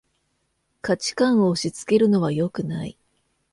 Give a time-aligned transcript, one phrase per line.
[0.81, 2.97] 価値観を押しつけるのはよくない